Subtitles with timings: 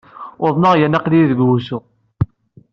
[0.43, 1.79] Uḍneɣ yerna aql-iyi deg wusu.